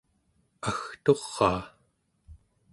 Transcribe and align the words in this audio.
agturaa 0.69 1.61